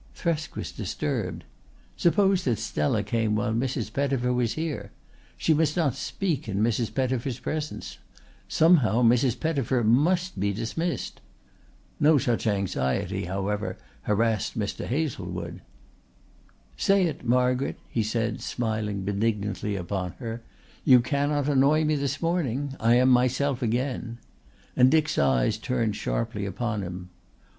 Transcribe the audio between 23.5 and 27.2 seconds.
again," and Dick's eyes turned sharply upon him.